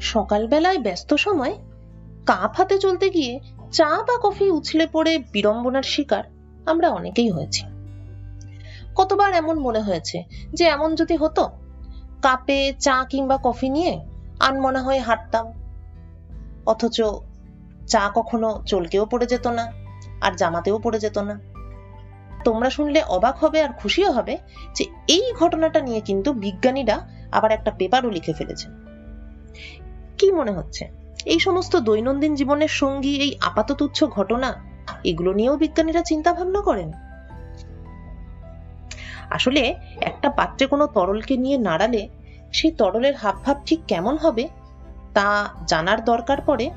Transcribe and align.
সকালবেলায় 0.00 0.78
ব্যস্ত 0.78 1.14
সময় 1.14 1.54
কাপ 2.26 2.56
হাতে 2.56 2.78
চলতে 2.78 3.10
গিয়ে 3.10 3.40
চা 3.72 4.02
বা 4.08 4.18
কফি 4.22 4.50
উছলে 4.50 4.86
পড়ে 4.92 5.18
বিড়ম্বনার 5.18 5.82
শিকার 5.82 6.24
আমরা 6.66 6.88
অনেকেই 6.88 7.30
হয়েছি। 7.30 7.64
কতবার 8.94 9.32
এমন 9.32 9.58
মনে 9.58 9.80
হয়েছে 9.80 10.24
যে 10.52 10.64
এমন 10.64 10.94
যদি 10.94 11.16
হতো, 11.16 11.50
কাপে 12.22 12.72
চা 12.78 13.04
কিংবা 13.08 13.38
কফি 13.42 13.68
নিয়ে 13.68 14.00
আনমনা 14.40 14.82
হয়ে 14.82 14.98
হাঁটতাম। 14.98 15.52
অথচ 16.66 17.00
চা 17.86 18.10
কখনো 18.14 18.62
চলকেও 18.66 19.06
পড়ে 19.06 19.26
যেত 19.26 19.46
না, 19.46 19.72
আর 20.20 20.32
জামাতেও 20.36 20.78
পড়ে 20.78 20.98
যেত 20.98 21.18
না। 21.18 21.40
তোমরা 22.44 22.70
শুনলে 22.70 23.02
অবাক 23.08 23.36
হবে 23.36 23.62
আর 23.62 23.72
খুশিও 23.72 24.12
হবে 24.12 24.38
যে 24.74 24.84
এই 25.08 25.32
ঘটনাটা 25.38 25.80
নিয়ে 25.80 26.00
কিন্তু 26.00 26.32
বিজ্ঞানীরা 26.32 27.08
আবার 27.32 27.50
একটা 27.50 27.70
পেপারও 27.70 28.10
লিখে 28.10 28.32
ফেলেছেন। 28.32 28.86
কি 30.18 30.32
মনে 30.32 30.52
হচ্ছে? 30.52 30.88
এই 31.26 31.38
সমস্ত 31.38 31.76
দৈনন্দিন 31.76 32.34
জীবনের 32.34 32.68
সঙ্গী, 32.68 33.16
এই 33.16 33.34
আপাত 33.40 33.72
তুচ্ছ 33.72 34.04
ঘটনা, 34.04 34.62
এগুলো 35.04 35.32
নিয়েও 35.32 35.56
বিজ্ঞানীরা 35.56 36.02
চিন্তা 36.02 36.32
ভাবনা 36.32 36.60
করেন? 36.60 36.92
আসলে 39.30 39.74
একটা 40.00 40.30
পাত্রে 40.30 40.66
কোনো 40.66 40.86
তরলকে 40.86 41.36
নিয়ে 41.36 41.58
নাড়ালে 41.58 42.08
সেই 42.52 42.70
তরলের 42.70 43.14
হাবভাব 43.14 43.56
ঠিক 43.66 43.80
কেমন 43.88 44.16
হবে, 44.16 44.48
তা 45.14 45.54
জানার 45.66 46.04
দরকার 46.04 46.38
পড়ে? 46.46 46.70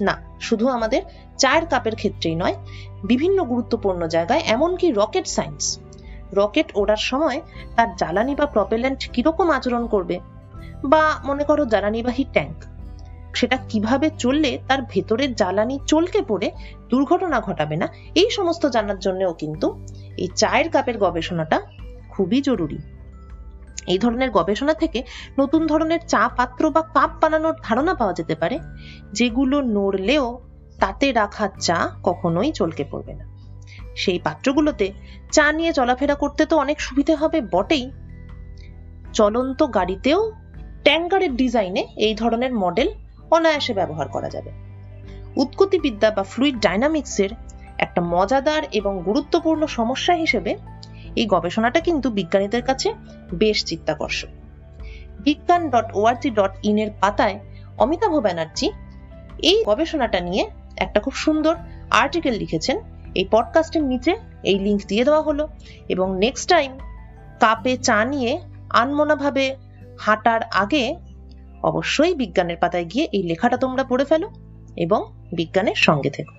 না, 0.00 0.14
শুধু 0.40 0.68
আমাদের 0.68 1.02
চায়ের 1.38 1.66
কাপের 1.66 1.96
ক্ষেত্রেই 1.96 2.34
নয়, 2.34 2.54
বিভিন্ন 3.04 3.44
গুরুত্বপূর্ণ 3.44 4.06
জায়গায়, 4.06 4.42
এমনকি 4.46 4.92
রকেট 4.92 5.26
সায়েন্স 5.26 5.80
রকেট 6.32 6.72
ওড়ার 6.74 6.96
সময় 6.96 7.40
তার 7.76 7.96
জ্বালানি 7.96 8.34
বা 8.34 8.46
প্রপেলেন্ট 8.46 9.10
কীরকম 9.12 9.50
আচরণ 9.50 9.86
করবে? 9.86 10.20
বা 10.84 11.20
মনে 11.24 11.44
করো 11.44 11.64
জ্বালানিবাহী 11.64 12.24
ট্যাঙ্ক 12.32 12.64
সেটা 13.34 13.56
কীভাবে 13.68 14.10
চললে 14.18 14.58
তার 14.68 14.78
ভেতরের 14.82 15.34
জ্বালানি 15.34 15.78
চলকে 15.86 16.22
পড়ে, 16.28 16.50
দুর্ঘটনা 16.88 17.40
ঘটাবে 17.40 17.76
না? 17.76 17.88
এই 18.14 18.30
সমস্ত 18.30 18.66
জানার 18.66 18.98
জন্যও 18.98 19.32
কিন্তু 19.32 19.84
এই 20.16 20.28
চায়ের 20.34 20.70
কাপের 20.70 20.98
গবেষণাটা 20.98 21.60
খুবই 22.10 22.40
জরুরি। 22.40 22.78
এই 23.86 23.98
ধরনের 23.98 24.30
গবেষণা 24.30 24.74
থেকে 24.74 25.02
নতুন 25.38 25.66
ধরনের 25.66 25.98
চা 26.06 26.28
পাত্র 26.36 26.70
বা 26.70 26.82
কাপ 26.82 27.10
বানানোর 27.20 27.54
ধারণা 27.62 27.94
পাওয়া 27.94 28.14
যেতে 28.14 28.34
পারে, 28.34 28.58
যেগুলো 29.12 29.60
নড়লেও 29.60 30.40
তাতে 30.80 31.12
রাখা 31.12 31.48
চা 31.60 31.90
কখনোই 32.02 32.52
চলকে 32.52 32.84
পড়বে 32.90 33.14
না। 33.14 33.24
সেই 33.96 34.18
পাত্রগুলোতে 34.18 34.92
চা 35.32 35.52
নিয়ে 35.52 35.72
চলাফেরা 35.72 36.14
করতে 36.14 36.46
তো 36.46 36.58
অনেক 36.58 36.80
সুবিধে 36.80 37.14
হবে, 37.14 37.40
বটেই। 37.40 37.90
চলন্ত 39.12 39.62
গাড়িতেও 39.62 40.32
ট্যাঙ্কারের 40.82 41.36
ডিজাইনে 41.36 41.86
এই 41.96 42.14
ধরনের 42.14 42.54
মডেল 42.54 42.88
অনায়াসে 43.30 43.74
ব্যবহার 43.74 44.08
করা 44.08 44.30
যাবে। 44.30 44.50
উৎকতিবিদ্যা 45.36 46.10
বা 46.10 46.22
ফ্লুইড 46.22 46.60
ডাইনামিক্সের 46.60 47.30
একটা 47.78 48.02
মজাদার 48.02 48.62
এবং 48.72 49.02
গুরুত্বপূর্ণ 49.04 49.66
সমস্যা 49.66 50.14
হিসেবে 50.14 50.56
এই 51.16 51.26
গবেষণাটা 51.26 51.80
কিন্তু 51.80 52.10
বিজ্ঞানীদের 52.10 52.62
কাছে 52.62 52.94
বেশ 53.34 53.64
চিত্তাকর্ষক। 53.64 54.28
বিজ্ঞান 55.20 55.70
ডট 55.70 55.90
ওআরজি 55.94 56.30
ডট 56.30 56.50
ইন 56.62 56.78
এর 56.78 56.90
পাতায় 57.00 57.38
অমিতাভ 57.78 58.14
ব্যানার্জি 58.14 58.72
এই 59.42 59.64
গবেষণাটা 59.66 60.20
নিয়ে 60.20 60.50
একটা 60.76 61.00
খুব 61.00 61.12
সুন্দর 61.14 61.56
আর্টিকেল 61.90 62.34
লিখেছেন। 62.34 62.80
এই 63.14 63.28
পডকাস্টের 63.30 63.82
নিচে 63.82 64.16
এই 64.42 64.58
লিংক 64.58 64.80
দিয়ে 64.88 65.04
দেওয়া 65.04 65.22
হলো 65.22 65.48
এবং 65.88 66.18
নেক্সট 66.18 66.48
টাইম 66.48 66.78
কাপে 67.40 67.76
চা 67.76 68.04
নিয়ে 68.04 68.40
আনমনাভাবে 68.70 69.56
হাঁটার 70.00 70.40
আগে 70.42 70.96
অবশ্যই 71.62 72.14
বিজ্ঞানের 72.14 72.56
পাতায় 72.60 72.84
গিয়ে 72.84 73.08
এই 73.12 73.22
লেখাটা 73.22 73.56
তোমরা 73.56 73.84
পড়ে 73.84 74.04
ফেলো 74.04 74.30
এবং 74.76 75.12
বিজ্ঞানের 75.36 75.74
সঙ্গে 75.76 76.10
থেকো। 76.10 76.32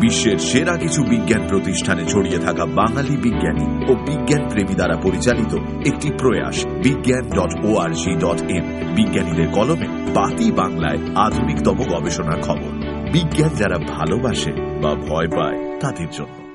বিশ্বের 0.00 0.38
সেরা 0.38 0.76
কিছু 0.76 1.02
বিজ্ঞান 1.02 1.48
প্রতিষ্ঠানে 1.48 2.04
ছড়িয়ে 2.04 2.38
থাকা 2.38 2.66
বাঙালি 2.66 3.16
বিজ্ঞানী 3.16 3.92
ও 3.92 3.94
বিজ্ঞান 3.94 4.48
প্রেমী 4.48 4.74
দ্বারা 4.74 4.96
পরিচালিত 4.96 5.54
একটি 5.86 6.10
প্রয়াস, 6.18 6.66
Bigyan 6.66 7.24
dot 7.30 7.64
O 7.64 7.76
R 7.76 7.90
dot 8.18 8.50
in 8.50 8.64
বিজ্ঞানীদের 8.96 9.48
কলমে 9.52 9.88
বাতি 10.14 10.52
বাংলায় 10.52 10.98
আধুনিকতম 11.14 11.78
গবেষণার 11.90 12.40
খবর। 12.42 12.72
বিজ্ঞান 13.12 13.50
যারা 13.56 13.78
ভালোবাসে 13.78 14.52
বা 14.82 14.94
ভয় 14.94 15.28
পায়, 15.28 15.78
তাদের 15.80 16.10
জন্য। 16.10 16.45